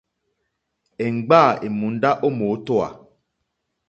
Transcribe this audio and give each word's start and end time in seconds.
Èmgbâ 1.05 1.41
èmùndá 1.65 2.09
ó 2.25 2.29
mǒtówà. 2.37 2.87